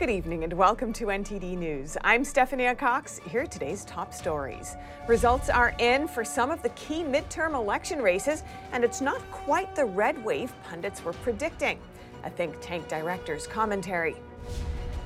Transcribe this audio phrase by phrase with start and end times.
[0.00, 1.98] Good evening and welcome to NTD News.
[2.02, 3.20] I'm Stephanie Cox.
[3.28, 4.76] Here are today's top stories.
[5.06, 8.42] Results are in for some of the key midterm election races,
[8.72, 11.78] and it's not quite the red wave pundits were predicting.
[12.24, 14.16] A think tank director's commentary.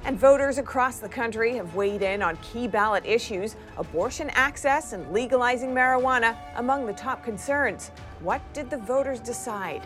[0.04, 5.12] And voters across the country have weighed in on key ballot issues, abortion access and
[5.12, 7.90] legalizing marijuana among the top concerns.
[8.20, 9.82] What did the voters decide?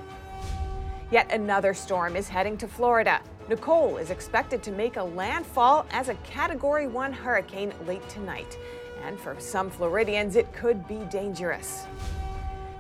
[1.11, 3.23] Yet another storm is heading to Florida.
[3.49, 8.59] Nicole is expected to make a landfall as a Category 1 hurricane late tonight.
[9.05, 11.87] And for some Floridians, it could be dangerous.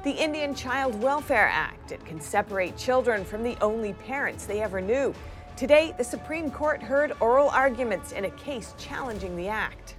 [0.04, 1.90] The Indian Child Welfare Act.
[1.90, 5.14] It can separate children from the only parents they ever knew.
[5.56, 9.94] Today, the Supreme Court heard oral arguments in a case challenging the act.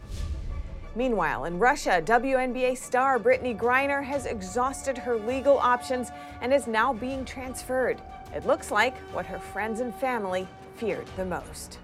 [0.95, 6.11] Meanwhile, in Russia, WNBA star Brittney Griner has exhausted her legal options
[6.41, 7.99] and is now being transferred.
[8.35, 10.47] It looks like what her friends and family
[10.79, 11.77] feared the most.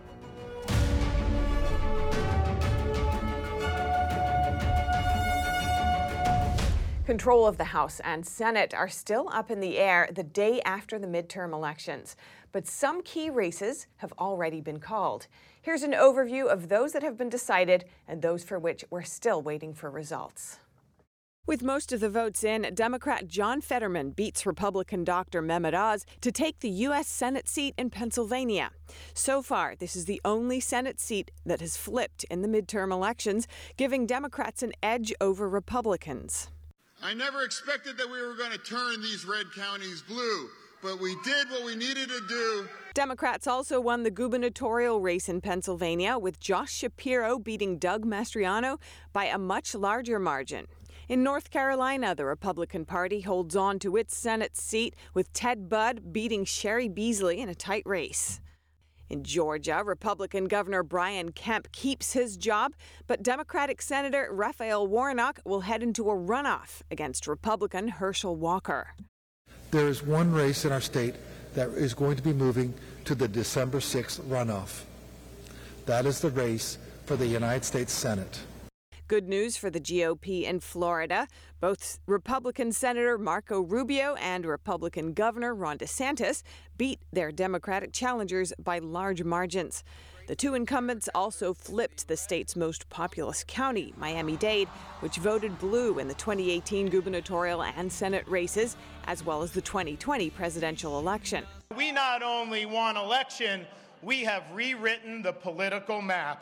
[7.06, 10.98] Control of the House and Senate are still up in the air the day after
[10.98, 12.16] the midterm elections,
[12.54, 15.28] but some key races have already been called.
[15.62, 19.42] Here's an overview of those that have been decided and those for which we're still
[19.42, 20.60] waiting for results.
[21.48, 25.44] With most of the votes in, Democrat John Fetterman beats Republican Dr.
[25.44, 27.08] Mehmet Oz to take the U.S.
[27.08, 28.72] Senate seat in Pennsylvania.
[29.14, 33.48] So far, this is the only Senate seat that has flipped in the midterm elections,
[33.78, 36.50] giving Democrats an edge over Republicans.
[37.04, 40.50] I never expected that we were going to turn these red counties blue,
[40.82, 42.68] but we did what we needed to do.
[42.96, 48.80] Democrats also won the gubernatorial race in Pennsylvania, with Josh Shapiro beating Doug Mastriano
[49.14, 50.66] by a much larger margin.
[51.08, 56.12] In North Carolina, the Republican Party holds on to its Senate seat, with Ted Budd
[56.12, 58.42] beating Cheri Beasley in a tight race.
[59.08, 62.74] In Georgia, Republican Governor Brian Kemp keeps his job,
[63.06, 68.96] but Democratic Senator Raphael Warnock will head into a runoff against Republican Herschel Walker.
[69.70, 71.14] There is one race in our state
[71.54, 72.74] that is going to be moving
[73.04, 74.82] to the December 6th runoff.
[75.86, 78.40] That is the race for the United States Senate.
[79.08, 81.28] Good news for the GOP in Florida.
[81.60, 86.42] Both Republican Senator Marco Rubio and Republican Governor Ron DeSantis
[86.76, 89.84] beat their Democratic challengers by large margins.
[90.26, 94.70] The two incumbents also flipped the state's most populous county, Miami Dade,
[95.02, 100.32] which voted blue in the 2018 gubernatorial and Senate races, as well as the 2020
[100.32, 101.44] presidential election.
[101.78, 103.68] We not only won election,
[104.02, 106.42] we have rewritten the political map.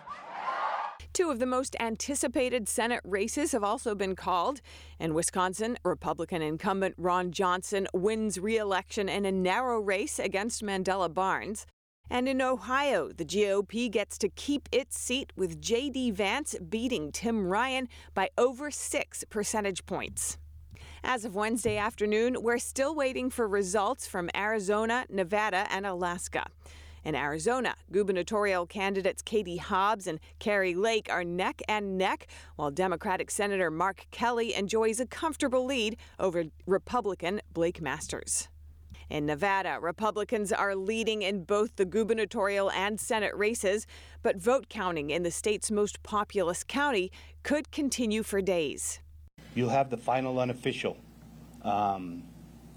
[1.13, 4.61] Two of the most anticipated Senate races have also been called.
[4.99, 11.13] In Wisconsin, Republican incumbent Ron Johnson wins re election in a narrow race against Mandela
[11.13, 11.67] Barnes.
[12.09, 16.11] And in Ohio, the GOP gets to keep its seat with J.D.
[16.11, 20.39] Vance beating Tim Ryan by over six percentage points.
[21.03, 26.47] As of Wednesday afternoon, we're still waiting for results from Arizona, Nevada, and Alaska.
[27.05, 33.29] In Arizona, gubernatorial candidates Katie Hobbs and Kari Lake are neck and neck, while Democratic
[33.29, 38.47] Senator Mark Kelly enjoys a comfortable lead over Republican Blake Masters.
[39.09, 43.85] In Nevada, Republicans are leading in both the gubernatorial and Senate races,
[44.21, 47.11] but vote counting in the state's most populous county
[47.43, 49.01] could continue for days.
[49.55, 50.95] You'll have the final unofficial
[51.63, 52.23] um,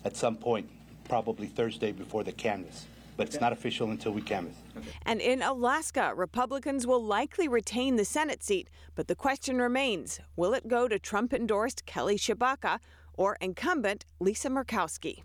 [0.04, 0.68] at some point,
[1.08, 4.56] probably Thursday before the canvass but it's not official until we canvass.
[4.76, 4.88] Okay.
[5.04, 10.54] And in Alaska, Republicans will likely retain the Senate seat, but the question remains will
[10.54, 12.78] it go to Trump endorsed Kelly Tshibaka
[13.14, 15.22] or incumbent Lisa Murkowski?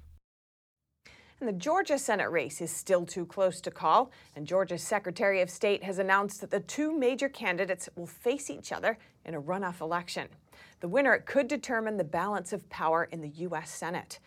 [1.41, 5.49] And the Georgia Senate race is still too close to call, and Georgia's Secretary of
[5.49, 9.81] State has announced that the two major candidates will face each other in a runoff
[9.81, 10.27] election.
[10.81, 13.71] The winner could determine the balance of power in the U.S.
[13.71, 14.19] Senate.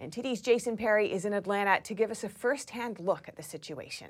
[0.00, 4.06] NTD's Jason Perry is in Atlanta to give us a first-hand look at the situation.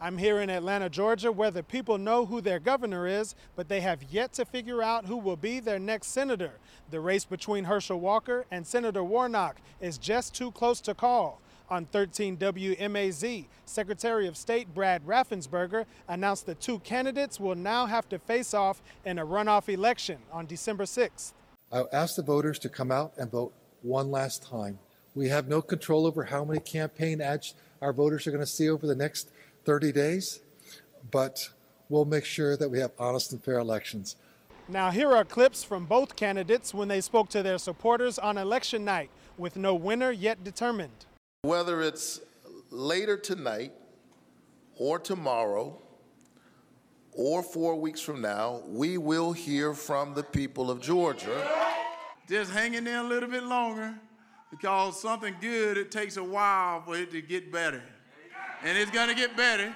[0.00, 3.80] I'm here in Atlanta, Georgia, where the people know who their governor is, but they
[3.80, 6.52] have yet to figure out who will be their next senator.
[6.92, 11.40] The race between Herschel Walker and Senator Warnock is just too close to call.
[11.68, 18.08] On 13 WMAZ, Secretary of State Brad Raffensperger announced the two candidates will now have
[18.10, 21.32] to face off in a runoff election on December 6th.
[21.72, 23.52] I'll ask the voters to come out and vote
[23.82, 24.78] one last time.
[25.14, 28.68] We have no control over how many campaign ads our voters are going to see
[28.68, 29.30] over the next
[29.64, 30.40] 30 days,
[31.10, 31.50] but
[31.88, 34.16] we'll make sure that we have honest and fair elections.
[34.68, 38.84] Now, here are clips from both candidates when they spoke to their supporters on election
[38.84, 41.06] night, with no winner yet determined.
[41.42, 42.20] Whether it's
[42.70, 43.72] later tonight
[44.76, 45.80] or tomorrow
[47.12, 51.67] or four weeks from now, we will hear from the people of Georgia.
[52.28, 53.94] Just hang in there a little bit longer
[54.50, 57.82] because something good, it takes a while for it to get better.
[58.62, 59.74] And it's going to get better.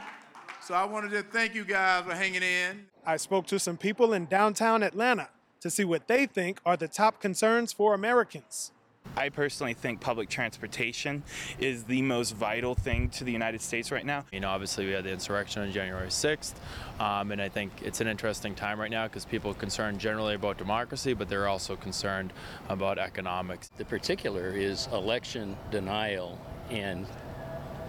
[0.60, 2.86] So I wanted to thank you guys for hanging in.
[3.06, 6.88] I spoke to some people in downtown Atlanta to see what they think are the
[6.88, 8.70] top concerns for Americans.
[9.16, 11.22] I personally think public transportation
[11.58, 14.24] is the most vital thing to the United States right now.
[14.32, 16.54] You know, obviously we had the insurrection on January 6th,
[16.98, 20.34] um, and I think it's an interesting time right now because people are concerned generally
[20.34, 22.32] about democracy, but they're also concerned
[22.68, 23.68] about economics.
[23.76, 26.38] The particular is election denial
[26.70, 27.06] and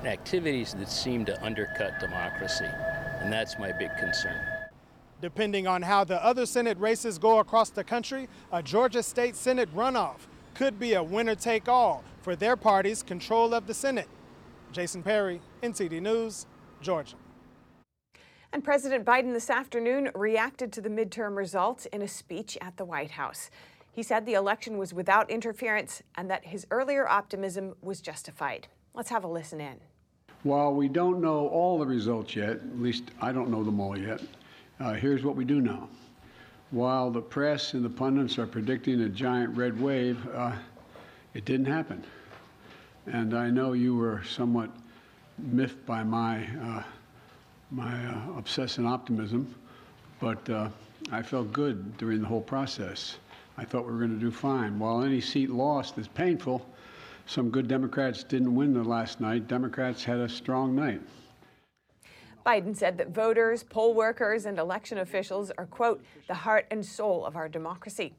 [0.04, 2.70] activities that seem to undercut democracy,
[3.22, 4.42] and that's my big concern.
[5.22, 9.74] Depending on how the other Senate races go across the country, a Georgia State Senate
[9.74, 14.08] runoff could be a winner take all for their party's control of the Senate.
[14.72, 16.46] Jason Perry, NTD News,
[16.82, 17.16] Georgia.
[18.52, 22.86] And President Biden this afternoon reacted to the midterm results in a speech at the
[22.86, 23.50] White House.
[23.92, 28.68] He said the election was without interference and that his earlier optimism was justified.
[28.94, 29.80] Let's have a listen in.
[30.44, 33.98] While we don't know all the results yet, at least I don't know them all
[33.98, 34.22] yet,
[34.80, 35.88] uh, here's what we do know.
[36.74, 40.54] While the press and the pundits are predicting a giant red wave, uh,
[41.36, 42.04] it didn't happen.
[43.06, 44.72] And I know you were somewhat
[45.38, 46.82] miffed by my, uh,
[47.70, 49.54] my uh, obsessive optimism,
[50.20, 50.70] but uh,
[51.12, 53.18] I felt good during the whole process.
[53.56, 54.80] I thought we were going to do fine.
[54.80, 56.68] While any seat lost is painful,
[57.28, 59.48] some good Democrats didn't win the last night.
[59.48, 61.02] Democrats had a strong night.
[62.46, 67.26] Biden said that voters, poll workers, and election officials are, quote, the heart and soul
[67.26, 68.14] of our democracy.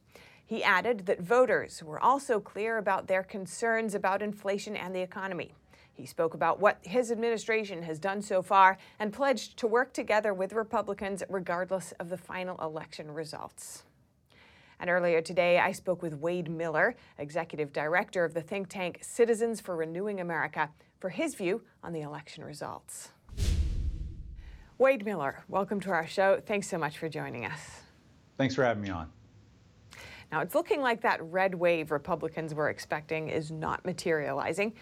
[0.46, 5.52] He added that voters were also clear about their concerns about inflation and the economy.
[5.92, 10.34] He spoke about what his administration has done so far and pledged to work together
[10.34, 13.84] with Republicans regardless of the final election results.
[14.80, 19.60] And earlier today, I spoke with Wade Miller, executive director of the think tank Citizens
[19.60, 23.10] for Renewing America, for his view on the election results.
[24.76, 26.40] Wade Miller, welcome to our show.
[26.44, 27.60] Thanks so much for joining us.
[28.36, 29.08] Thanks for having me on.
[30.32, 34.74] Now, it's looking like that red wave Republicans were expecting is not materializing.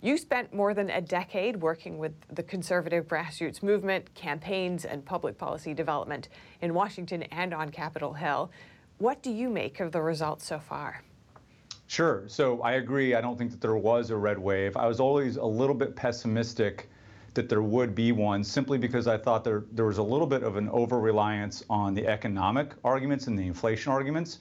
[0.00, 5.36] You spent more than a decade working with the conservative grassroots movement, campaigns, and public
[5.36, 6.30] policy development
[6.62, 8.50] in Washington and on Capitol Hill.
[8.96, 11.02] What do you make of the results so far?
[11.86, 12.24] Sure.
[12.28, 13.14] So I agree.
[13.14, 14.74] I don't think that there was a red wave.
[14.78, 16.88] I was always a little bit pessimistic
[17.34, 20.42] that there would be one simply because I thought there, there was a little bit
[20.42, 24.38] of an over reliance on the economic arguments and the inflation arguments.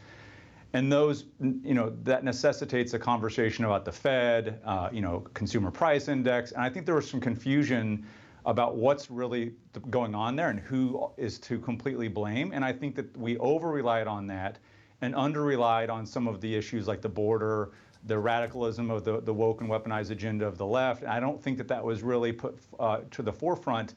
[0.74, 5.70] And those, you know, that necessitates a conversation about the Fed, uh, you know, consumer
[5.70, 6.52] price index.
[6.52, 8.06] And I think there was some confusion
[8.46, 9.54] about what's really
[9.90, 12.52] going on there and who is to completely blame.
[12.54, 14.58] And I think that we over relied on that
[15.02, 17.72] and under relied on some of the issues like the border,
[18.06, 21.04] the radicalism of the, the woke and weaponized agenda of the left.
[21.04, 23.94] And I don't think that that was really put uh, to the forefront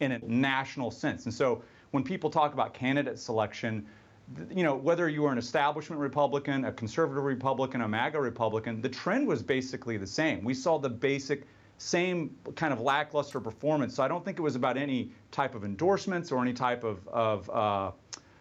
[0.00, 1.24] in a national sense.
[1.24, 3.86] And so when people talk about candidate selection,
[4.50, 8.88] you know, whether you were an establishment Republican, a conservative Republican, a MAGA Republican, the
[8.88, 10.44] trend was basically the same.
[10.44, 11.44] We saw the basic
[11.78, 13.94] same kind of lackluster performance.
[13.94, 17.06] So I don't think it was about any type of endorsements or any type of,
[17.08, 17.92] of uh,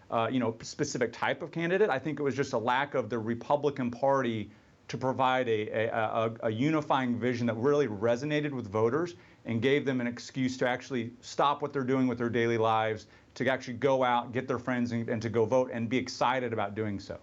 [0.09, 1.89] uh, you know, specific type of candidate.
[1.89, 4.49] I think it was just a lack of the Republican Party
[4.87, 9.15] to provide a, a, a, unifying vision that really resonated with voters
[9.45, 13.07] and gave them an excuse to actually stop what they're doing with their daily lives,
[13.33, 16.53] to actually go out, get their friends, and, and to go vote and be excited
[16.53, 17.17] about doing so.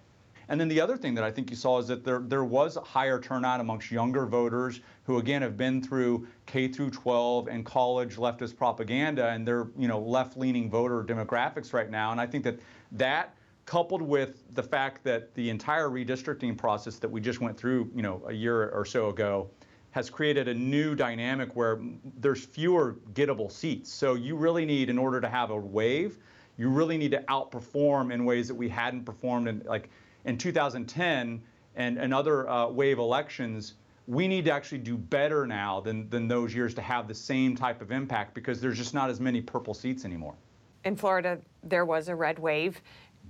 [0.49, 2.76] And then the other thing that I think you saw is that there, there was
[2.76, 7.64] a higher turnout amongst younger voters who, again, have been through K through 12 and
[7.64, 12.12] college leftist propaganda, and they're you know left-leaning voter demographics right now.
[12.12, 12.59] And I think that
[12.92, 17.90] that coupled with the fact that the entire redistricting process that we just went through,
[17.95, 19.50] you know, a year or so ago,
[19.92, 21.81] has created a new dynamic where
[22.19, 23.92] there's fewer gettable seats.
[23.92, 26.19] So you really need, in order to have a wave,
[26.57, 29.90] you really need to outperform in ways that we hadn't performed in, like
[30.25, 31.42] in 2010
[31.76, 33.75] and, and other uh, wave elections.
[34.07, 37.54] We need to actually do better now than, than those years to have the same
[37.54, 40.35] type of impact because there's just not as many purple seats anymore.
[40.85, 42.83] In Florida, there was a red wave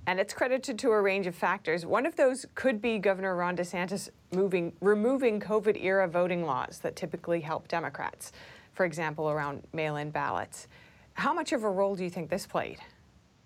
[0.07, 1.85] and it's credited to a range of factors.
[1.85, 6.95] One of those could be Governor Ron DeSantis moving, removing COVID era voting laws that
[6.95, 8.31] typically help Democrats,
[8.73, 10.67] for example, around mail in ballots.
[11.13, 12.79] How much of a role do you think this played?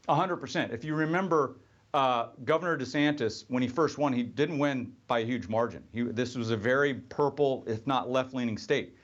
[0.09, 0.73] 100%.
[0.73, 1.57] If you remember,
[1.93, 5.83] uh, Governor DeSantis, when he first won, he didn't win by a huge margin.
[5.93, 8.95] He, this was a very purple, if not left leaning state.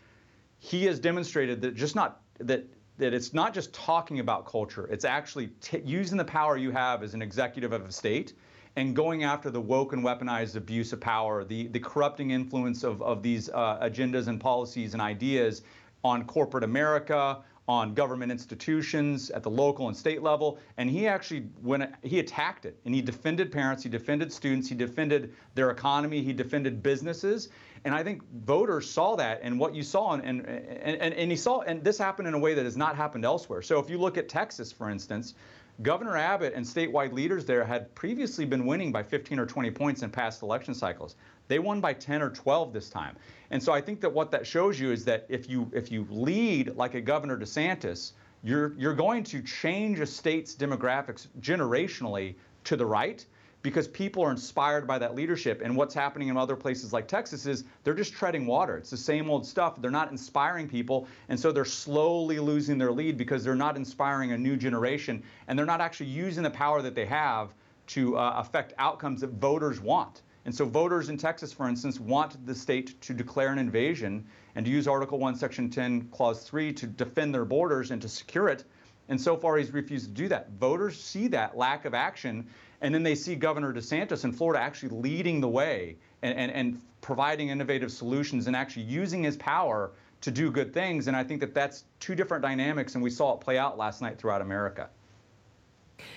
[0.60, 2.66] He has demonstrated that just not that
[2.98, 7.04] that it's not just talking about culture, it's actually t- using the power you have
[7.04, 8.34] as an executive of a state
[8.76, 13.02] and going after the woke and weaponized abuse of power, the, the corrupting influence of,
[13.02, 15.62] of these uh, agendas and policies and ideas
[16.04, 20.60] on corporate America, on government institutions at the local and state level.
[20.78, 24.76] And he actually when he attacked it and he defended parents, he defended students, he
[24.76, 27.50] defended their economy, he defended businesses.
[27.86, 31.36] And I think voters saw that and what you saw, and, and, and, and he
[31.36, 33.62] saw, and this happened in a way that has not happened elsewhere.
[33.62, 35.34] So if you look at Texas, for instance,
[35.82, 40.04] Governor Abbott and statewide leaders there had previously been winning by 15 or 20 points
[40.04, 41.16] in past election cycles.
[41.48, 43.16] They won by 10 or 12 this time.
[43.50, 46.08] And so I think that what that shows you is that if you if you
[46.10, 48.12] lead like a Governor DeSantis,
[48.44, 52.36] you're you're going to change a state's demographics generationally
[52.66, 53.26] to the right
[53.64, 55.62] because people are inspired by that leadership.
[55.64, 58.78] And what's happening in other places like Texas is they're just treading water.
[58.78, 59.82] It's the same old stuff.
[59.82, 61.08] They're not inspiring people.
[61.30, 65.58] And so they're slowly losing their lead because they're not inspiring a new generation and
[65.58, 67.54] they're not actually using the power that they have
[67.88, 70.22] to uh, affect outcomes that voters want.
[70.46, 74.66] And so voters in Texas, for instance, want the state to declare an invasion and
[74.66, 78.50] to use Article 1, Section 10, Clause 3 to defend their borders and to secure
[78.50, 78.66] it.
[79.10, 80.52] And so far, he's refused to do that.
[80.52, 82.48] Voters see that lack of action,
[82.84, 86.82] and then they see Governor DeSantis in Florida actually leading the way and, and, and
[87.00, 91.08] providing innovative solutions and actually using his power to do good things.
[91.08, 94.02] And I think that that's two different dynamics, and we saw it play out last
[94.02, 94.90] night throughout America.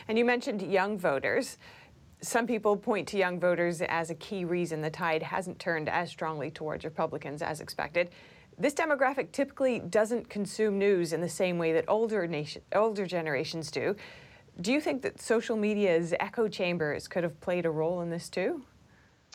[0.08, 1.56] And you mentioned young voters.
[2.20, 6.10] Some people point to young voters as a key reason the tide hasn't turned as
[6.10, 8.10] strongly towards Republicans as expected.
[8.58, 13.70] This demographic typically doesn't consume news in the same way that older nation, older generations
[13.70, 13.94] do.
[14.60, 18.30] Do you think that social media's echo chambers could have played a role in this
[18.30, 18.62] too?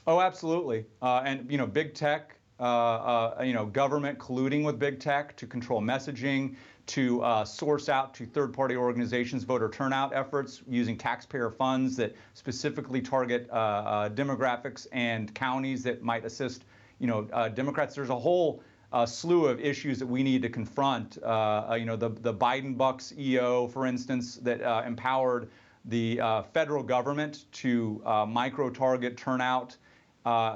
[0.08, 0.86] Oh, absolutely.
[1.00, 5.38] Uh, and you know, big tech, uh, uh, you know, government colluding with big tech
[5.38, 6.56] to control messaging,
[6.88, 13.00] to uh, source out to third-party organizations voter turnout efforts using taxpayer funds that specifically
[13.00, 16.66] target uh, uh, demographics and counties that might assist,
[16.98, 17.94] you know, Democrats.
[17.94, 21.22] There's a whole uh, slew of issues that we need to confront.
[21.24, 25.50] Uh, you know, the, the Biden Bucks EO, for instance, that uh, empowered
[25.86, 26.20] the
[26.54, 29.78] federal government to micro-target turnout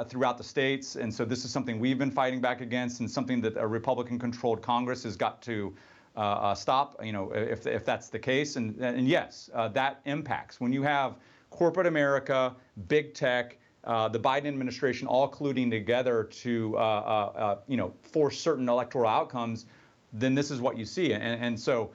[0.07, 0.95] throughout the states.
[0.97, 4.61] And so this is something we've been fighting back against and something that a Republican-controlled
[4.61, 5.73] Congress has got to
[6.17, 8.55] uh, uh, stop, you know, if, if that's the case.
[8.55, 10.61] And, and yes, uh, that impacts.
[10.61, 11.17] When you have
[11.49, 12.55] corporate America,
[12.87, 18.39] big tech, uh, the Biden administration all colluding together to, uh, uh, you know, force
[18.39, 19.65] certain electoral outcomes,
[20.13, 21.13] then this is what you see.
[21.13, 21.91] And, and so,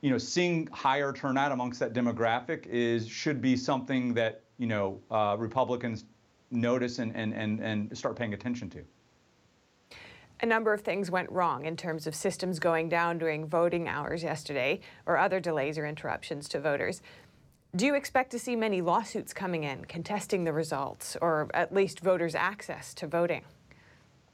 [0.00, 5.00] you know, seeing higher turnout amongst that demographic is should be something that you know
[5.38, 6.04] Republicans
[6.50, 8.84] notice and, and, and, and start paying attention to
[10.42, 14.24] a number of things went wrong in terms of systems going down during voting hours
[14.24, 17.00] yesterday or other delays or interruptions to voters.
[17.74, 22.00] Do you expect to see many lawsuits coming in contesting the results or at least
[22.00, 23.44] voters' access to voting?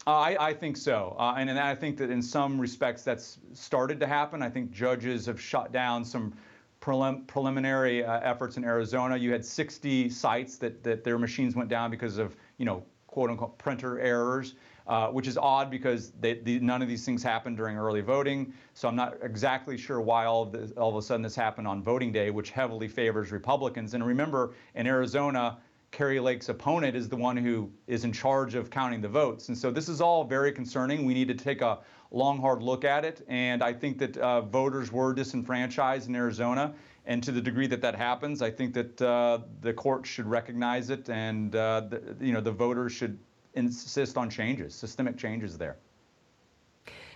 [0.09, 1.15] Uh, I, I, think so.
[1.17, 4.43] Uh, and, and, I think that in some respects that's started to happen.
[4.43, 6.35] I think judges have shut down some
[6.81, 9.17] prelim- preliminary uh, efforts in Arizona.
[9.17, 13.31] You had 60 sites that, that their machines went down because of, you know, quote
[13.31, 14.57] unquote printer errors
[14.89, 18.53] uh, which is odd because they, the, none of these things happened during early voting.
[18.75, 21.69] So I'm not exactly sure why all of, this, all of a sudden this happened
[21.69, 23.95] on voting day, which heavily favors Republicans.
[23.95, 25.59] And remember, in Arizona,
[25.91, 29.49] Kari Lake's opponent is the one who is in charge of counting the votes.
[29.49, 31.05] And so this is all very concerning.
[31.05, 31.81] We need to take a
[32.11, 33.25] long, hard look at it.
[33.29, 36.75] And I think that uh, voters were disenfranchised in Arizona.
[37.05, 40.91] And to the degree that that happens, I think that uh, the court should recognize
[40.91, 43.19] it, and uh, the, you know the voters should
[43.59, 45.77] insist on changes, systemic changes there.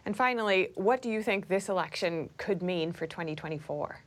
[0.04, 4.00] And finally, what do you think this election could mean for 2024?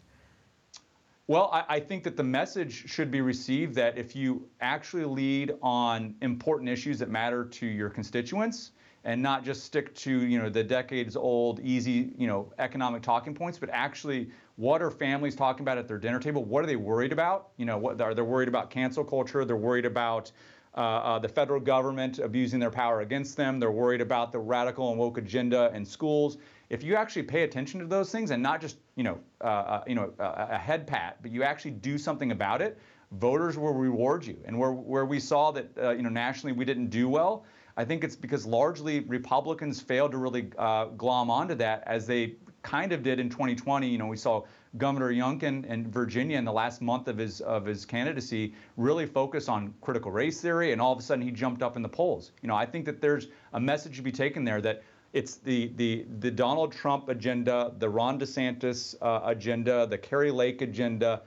[1.28, 5.56] Well, I, I, think that the message should be received that if you actually lead
[5.64, 8.72] on important issues that matter to your constituents
[9.06, 13.34] and not just stick to, you know, the decades old, easy, you know, economic talking
[13.34, 16.44] points, but actually what are families talking about at their dinner table?
[16.44, 17.50] What are they worried about?
[17.58, 19.46] You know, what are they worried about cancel culture?
[19.46, 20.32] They're worried about
[20.76, 23.60] the federal government abusing their power against them.
[23.60, 26.38] They're worried about the radical and woke agenda in schools.
[26.70, 29.84] If you actually pay attention to those things and not just you know uh, uh
[29.88, 32.78] you know a head pat, but you actually do something about it,
[33.14, 34.38] voters will reward you.
[34.46, 37.46] And where where we saw that uh, you know nationally we didn't do well,
[37.78, 42.36] I think it's because largely Republicans failed to really uh, glom onto that as they
[42.62, 43.88] kind of did in 2020.
[43.88, 44.44] You know, we saw
[44.78, 49.48] Governor Youngkin in Virginia in the last month of his of his candidacy really focus
[49.50, 52.32] on critical race theory, and all of a sudden he jumped up in the polls.
[52.42, 54.84] You know, I think that there's a message to be taken there that
[55.16, 60.62] It's the the the Donald Trump agenda, the Ron DeSantis uh, agenda, the Kari Lake
[60.62, 61.22] agenda.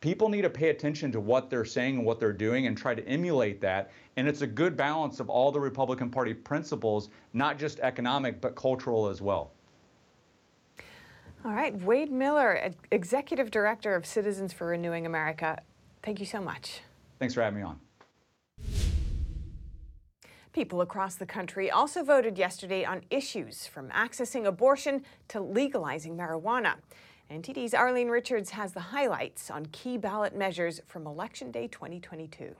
[0.00, 2.94] People need to pay attention to what they're saying and what they're doing and try
[2.94, 3.90] to emulate that.
[4.16, 8.54] And it's a good balance of all the Republican Party principles, not just economic, but
[8.54, 9.53] cultural as well.
[11.44, 15.60] All right, Wade Miller, Executive Director of Citizens for Renewing America.
[16.02, 16.80] Thank you so much.
[17.18, 17.78] Thanks for having me on.
[20.54, 26.76] People across the country also voted yesterday on issues from accessing abortion to legalizing marijuana.
[27.30, 32.54] NTD's Arlene Richards has the highlights on key ballot measures from Election Day 2022.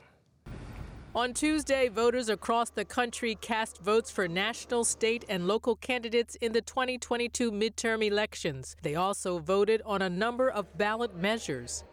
[1.16, 6.52] On Tuesday, voters across the country cast votes for national, state, and local candidates in
[6.52, 8.75] the 2022 midterm elections.
[8.83, 11.85] They also voted on a number of ballot measures.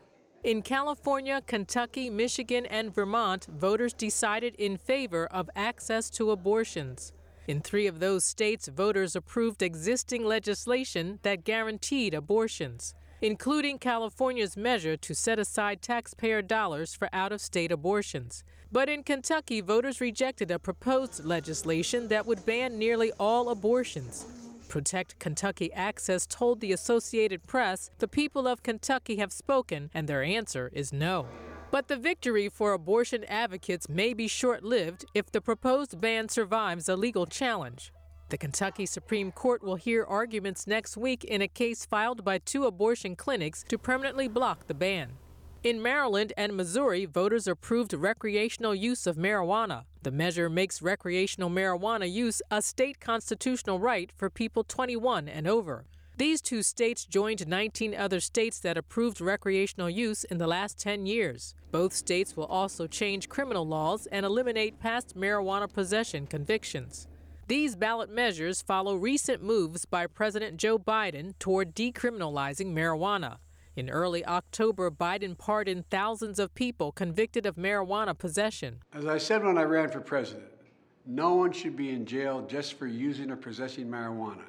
[0.44, 7.14] In California, Kentucky, Michigan, and Vermont, voters decided in favor of access to abortions.
[7.48, 14.98] In three of those states, voters approved existing legislation that guaranteed abortions, including California's measure
[14.98, 18.44] to set aside taxpayer dollars for out of state abortions.
[18.74, 24.26] But in Kentucky, voters rejected a proposed legislation that would ban nearly all abortions.
[24.70, 30.24] Protect Kentucky Access told the Associated Press the people of Kentucky have spoken and their
[30.24, 31.28] answer is no.
[31.70, 36.88] But the victory for abortion advocates may be short lived if the proposed ban survives
[36.88, 37.92] a legal challenge.
[38.30, 42.66] The Kentucky Supreme Court will hear arguments next week in a case filed by two
[42.66, 45.18] abortion clinics to permanently block the ban.
[45.64, 49.84] In Maryland and Missouri, voters approved recreational use of marijuana.
[50.02, 55.86] The measure makes recreational marijuana use a state constitutional right for people 21 and over.
[56.18, 61.06] These two states joined 19 other states that approved recreational use in the last 10
[61.06, 61.54] years.
[61.72, 67.08] Both states will also change criminal laws and eliminate past marijuana possession convictions.
[67.48, 73.38] These ballot measures follow recent moves by President Joe Biden toward decriminalizing marijuana.
[73.74, 78.82] In early October, Biden pardoned thousands of people convicted of marijuana possession.
[78.92, 80.52] As I said when I ran for president,
[81.06, 84.44] no one should be in jail just for using or possessing marijuana.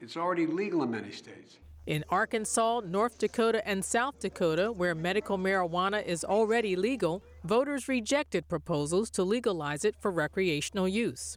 [0.00, 1.58] It's already legal in many states.
[1.86, 8.48] In Arkansas, North Dakota, and South Dakota, where medical marijuana is already legal, voters rejected
[8.48, 11.36] proposals to legalize it for recreational use.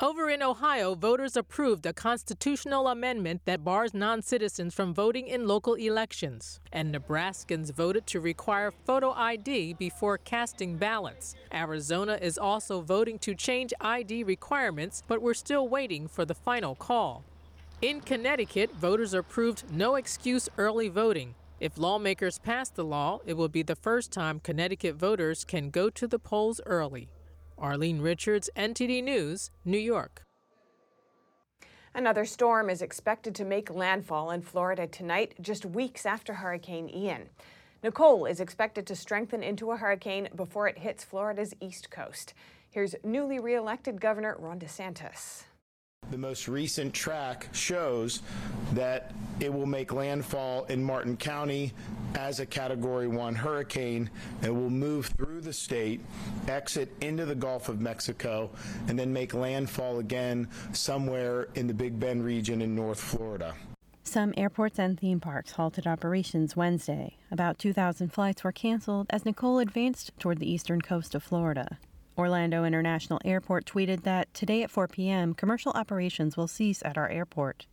[0.00, 5.46] Over in Ohio, voters approved a constitutional amendment that bars non citizens from voting in
[5.46, 6.58] local elections.
[6.72, 11.36] And Nebraskans voted to require photo ID before casting ballots.
[11.52, 16.74] Arizona is also voting to change ID requirements, but we're still waiting for the final
[16.74, 17.22] call.
[17.80, 21.36] In Connecticut, voters approved no excuse early voting.
[21.60, 25.88] If lawmakers pass the law, it will be the first time Connecticut voters can go
[25.90, 27.10] to the polls early.
[27.58, 30.22] Arlene Richards, NTD News, New York.
[31.94, 37.28] Another storm is expected to make landfall in Florida tonight, just weeks after Hurricane Ian.
[37.84, 42.34] Nicole is expected to strengthen into a hurricane before it hits Florida's east coast.
[42.70, 45.44] Here's newly reelected Governor Ron DeSantis.
[46.10, 48.22] The most recent track shows
[48.74, 51.72] that it will make landfall in Martin County
[52.14, 54.10] as a Category 1 hurricane
[54.42, 56.00] and will move through the state,
[56.46, 58.50] exit into the Gulf of Mexico,
[58.86, 63.54] and then make landfall again somewhere in the Big Bend region in North Florida.
[64.04, 67.16] Some airports and theme parks halted operations Wednesday.
[67.32, 71.78] About 2,000 flights were canceled as Nicole advanced toward the eastern coast of Florida.
[72.16, 77.08] Orlando International Airport tweeted that today at 4 p.m., commercial operations will cease at our
[77.08, 77.66] airport.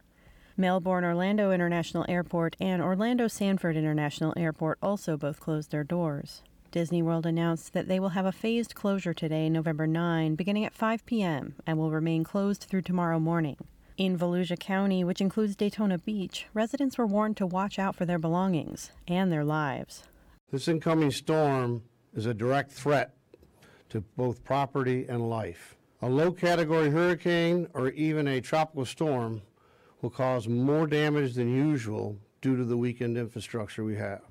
[0.57, 6.41] Melbourne Orlando International Airport and Orlando Sanford International Airport also both closed their doors.
[6.71, 10.73] Disney World announced that they will have a phased closure today, November 9, beginning at
[10.73, 13.57] 5 p.m., and will remain closed through tomorrow morning.
[13.97, 18.17] In Volusia County, which includes Daytona Beach, residents were warned to watch out for their
[18.17, 20.03] belongings and their lives.
[20.51, 23.13] This incoming storm is a direct threat
[23.91, 25.75] to both property and life.
[26.01, 29.41] A low category hurricane or even a tropical storm
[30.01, 34.21] will cause more damage than usual due to the weakened infrastructure we have.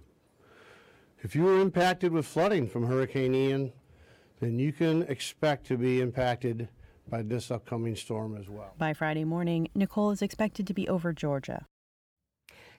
[1.23, 3.73] If you were impacted with flooding from Hurricane Ian,
[4.41, 6.69] then you can expect to be impacted
[7.09, 8.73] by this upcoming storm as well.
[8.79, 11.67] By Friday morning, Nicole is expected to be over Georgia.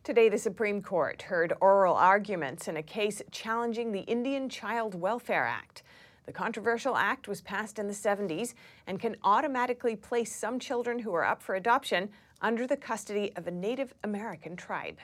[0.04, 5.46] Today, the Supreme Court heard oral arguments in a case challenging the Indian Child Welfare
[5.46, 5.84] Act.
[6.32, 8.54] The controversial act was passed in the 70s
[8.88, 13.48] and can automatically place some children who are up for adoption under the custody of
[13.48, 15.00] a Native American tribe.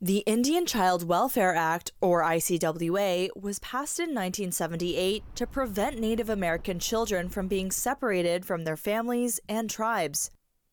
[0.00, 6.80] The Indian Child Welfare Act, or ICWA, was passed in 1978 to prevent Native American
[6.80, 10.32] children from being separated from their families and tribes.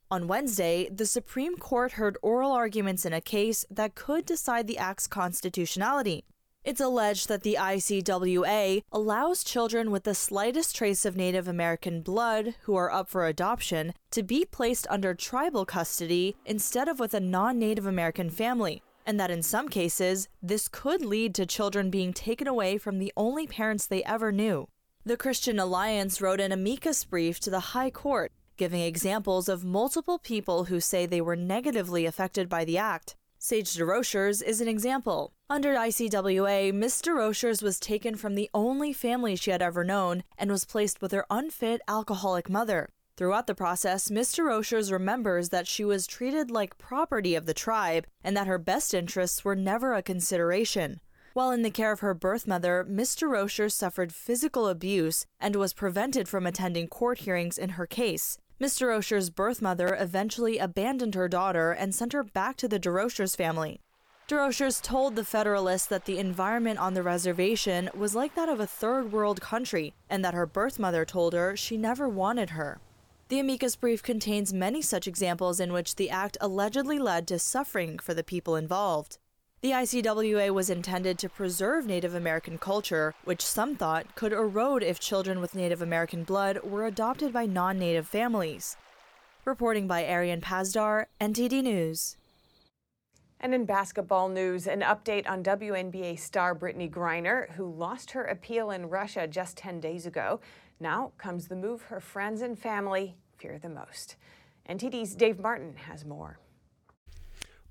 [0.09, 4.79] On Wednesday, the Supreme Court heard oral arguments in a case that could decide the
[4.79, 6.25] act's constitutionality.
[6.63, 12.55] It's alleged that the ICWA allows children with the slightest trace of Native American blood
[12.61, 17.19] who are up for adoption to be placed under tribal custody instead of with a
[17.19, 22.13] non Native American family, and that in some cases, this could lead to children being
[22.13, 24.69] taken away from the only parents they ever knew.
[25.03, 30.17] The Christian Alliance wrote an amicus brief to the High Court, giving examples of multiple
[30.17, 33.17] people who say they were negatively affected by the act.
[33.37, 35.33] Sage DeRochers is an example.
[35.53, 40.49] Under ICWA, Miss DeRochers was taken from the only family she had ever known and
[40.49, 42.89] was placed with her unfit alcoholic mother.
[43.17, 48.07] Throughout the process, Miss DeRochers remembers that she was treated like property of the tribe
[48.23, 50.99] and that her best interests were never a consideration.
[51.35, 55.71] While in the care of her birth mother, Miss DeRochers suffered physical abuse and was
[55.71, 58.39] prevented from attending court hearings in her case.
[58.59, 63.37] Miss DeRocher's birth mother eventually abandoned her daughter and sent her back to the DeRochers
[63.37, 63.81] family.
[64.33, 68.65] DeRochers told the Federalist that the environment on the reservation was like that of a
[68.65, 72.79] third world country and that her birth mother told her she never wanted her.
[73.27, 77.99] The amicus brief contains many such examples in which the act allegedly led to suffering
[77.99, 79.19] for the people involved.
[79.61, 84.99] The ICWA was intended to preserve Native American culture, which some thought could erode if
[84.99, 88.77] children with Native American blood were adopted by non native families.
[89.45, 92.17] Reporting by Arian Pazdar, NTD News.
[93.43, 98.71] And in basketball news, an update on WNBA star Brittney Griner, who lost her appeal
[98.71, 100.39] in Russia just 10 days ago.
[100.79, 104.15] Now comes the move her friends and family fear the most.
[104.69, 106.39] NTD's Dave Martin has more.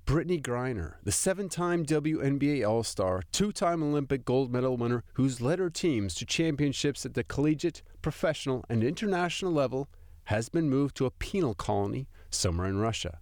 [0.05, 5.41] Brittney Griner, the seven time WNBA All Star, two time Olympic gold medal winner who's
[5.41, 9.89] led her teams to championships at the collegiate, professional, and international level,
[10.25, 13.17] has been moved to a penal colony somewhere in Russia.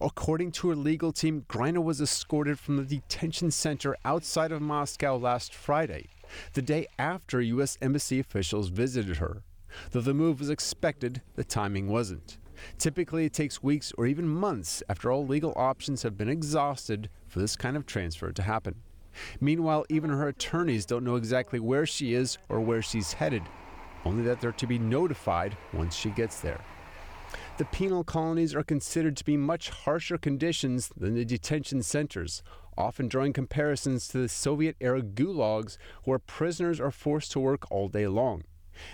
[0.00, 5.16] According to her legal team, Griner was escorted from the detention center outside of Moscow
[5.16, 6.06] last Friday,
[6.54, 7.76] the day after U.S.
[7.82, 9.42] Embassy officials visited her.
[9.90, 12.38] Though the move was expected, the timing wasn't.
[12.78, 17.40] Typically, it takes weeks or even months after all legal options have been exhausted for
[17.40, 18.76] this kind of transfer to happen.
[19.40, 23.42] Meanwhile, even her attorneys don't know exactly where she is or where she's headed,
[24.04, 26.60] only that they're to be notified once she gets there.
[27.58, 32.42] The penal colonies are considered to be much harsher conditions than the detention centers,
[32.76, 37.88] often drawing comparisons to the Soviet era gulags where prisoners are forced to work all
[37.88, 38.44] day long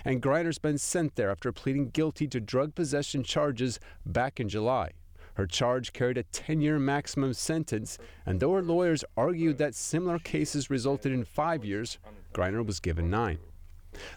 [0.05, 4.91] and Griner's been sent there after pleading guilty to drug possession charges back in July.
[5.35, 10.19] Her charge carried a 10 year maximum sentence, and though her lawyers argued that similar
[10.19, 11.97] cases resulted in five years,
[12.33, 13.39] Griner was given nine.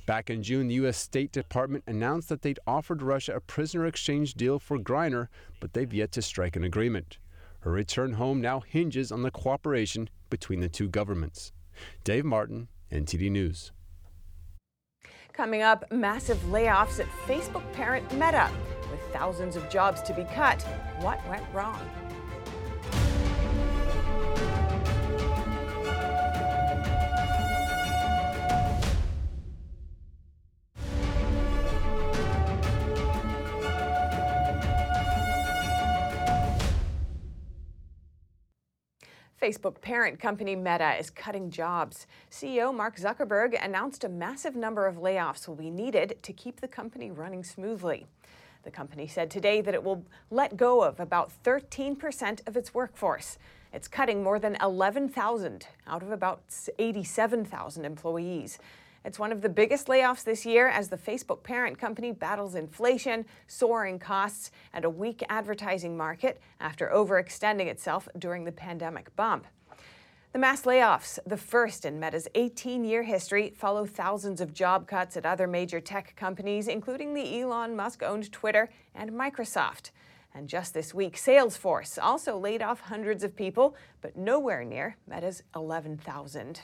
[0.06, 0.96] Back in June, the U.S.
[0.96, 5.28] State Department announced that they'd offered Russia a prisoner exchange deal for Griner,
[5.60, 7.18] but they've yet to strike an agreement.
[7.60, 11.52] Her return home now hinges on the cooperation between the two governments.
[12.04, 13.72] Dave Martin, NTD News.
[15.32, 18.50] Coming up, massive layoffs at Facebook parent Meta.
[18.90, 20.62] With thousands of jobs to be cut,
[21.00, 21.80] what went wrong?
[39.46, 42.08] Facebook parent company Meta is cutting jobs.
[42.32, 46.66] CEO Mark Zuckerberg announced a massive number of layoffs will be needed to keep the
[46.66, 48.06] company running smoothly.
[48.64, 53.38] The company said today that it will let go of about 13% of its workforce.
[53.72, 56.42] It's cutting more than 11,000 out of about
[56.76, 58.58] 87,000 employees.
[59.06, 63.24] It's one of the biggest layoffs this year as the Facebook parent company battles inflation,
[63.46, 69.46] soaring costs, and a weak advertising market after overextending itself during the pandemic bump.
[70.32, 75.16] The mass layoffs, the first in Meta's 18 year history, follow thousands of job cuts
[75.16, 79.92] at other major tech companies, including the Elon Musk owned Twitter and Microsoft.
[80.34, 85.44] And just this week, Salesforce also laid off hundreds of people, but nowhere near Meta's
[85.54, 86.60] 11,000.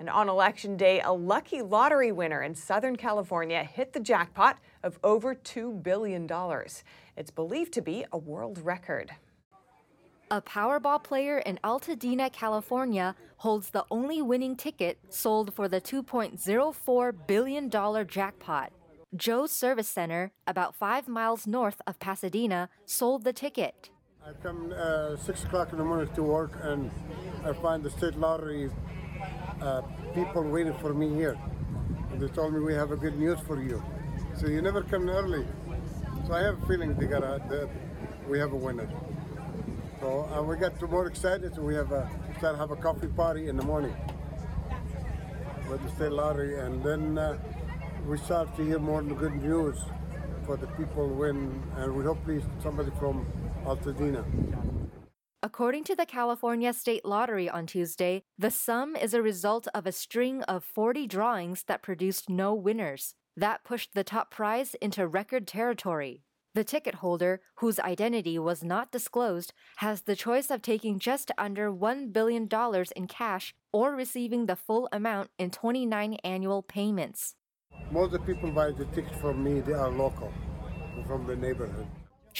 [0.00, 4.98] And on election day, a lucky lottery winner in Southern California hit the jackpot of
[5.04, 6.26] over $2 billion.
[7.18, 9.12] It's believed to be a world record.
[10.30, 17.26] A Powerball player in Altadena, California holds the only winning ticket sold for the $2.04
[17.26, 17.70] billion
[18.08, 18.72] jackpot.
[19.14, 23.90] Joe's Service Center, about five miles north of Pasadena, sold the ticket.
[24.24, 26.90] I come uh, 6 o'clock in the morning to work and
[27.44, 28.70] I find the state lottery
[29.60, 29.82] uh,
[30.14, 31.38] people waiting for me here.
[32.10, 33.82] And they told me we have a good news for you.
[34.36, 35.46] So you never come early.
[36.26, 37.68] So I have a feeling they got a, that
[38.28, 38.88] we have a winner.
[40.00, 41.54] So and we got more excited.
[41.54, 43.94] So we have a start have a coffee party in the morning
[45.68, 47.38] with the state lottery, and then uh,
[48.06, 49.78] we start to hear more good news
[50.46, 53.26] for the people win, and we hopefully somebody from
[53.66, 54.24] Altadena.
[55.42, 59.92] According to the California State Lottery on Tuesday, the sum is a result of a
[59.92, 63.14] string of 40 drawings that produced no winners.
[63.38, 66.24] That pushed the top prize into record territory.
[66.54, 71.72] The ticket holder, whose identity was not disclosed, has the choice of taking just under
[71.72, 72.46] $1 billion
[72.94, 77.34] in cash or receiving the full amount in 29 annual payments.
[77.90, 80.34] Most of the people buy the tickets from me, they are local,
[81.06, 81.86] from the neighborhood.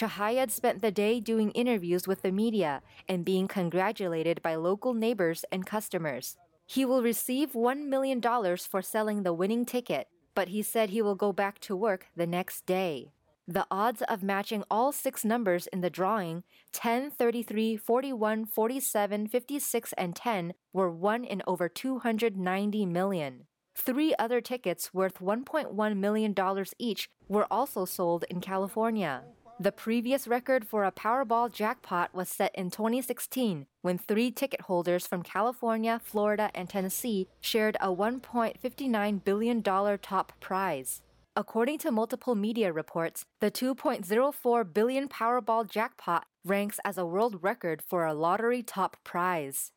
[0.01, 5.45] Chahayed spent the day doing interviews with the media and being congratulated by local neighbors
[5.53, 6.39] and customers.
[6.65, 11.17] He will receive $1 million for selling the winning ticket, but he said he will
[11.17, 13.13] go back to work the next day.
[13.47, 19.93] The odds of matching all six numbers in the drawing 10, 33, 41, 47, 56,
[19.99, 23.47] and 10 were won in over 290 million.
[23.75, 26.35] Three other tickets worth $1.1 million
[26.79, 29.25] each were also sold in California.
[29.61, 35.07] The previous record for a Powerball jackpot was set in 2016 when three ticket holders
[35.07, 41.03] from California, Florida, and Tennessee shared a $1.59 billion top prize.
[41.37, 47.83] According to multiple media reports, the 2.04 billion Powerball jackpot ranks as a world record
[47.87, 49.73] for a lottery top prize.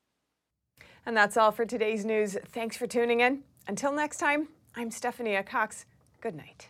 [1.06, 2.38] And that's all for today's news.
[2.54, 3.44] Thanks for tuning in.
[3.68, 5.86] Until next time, I'm Stephanie Cox.
[6.22, 6.70] Good night.